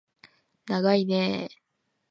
[0.65, 1.57] ながいねー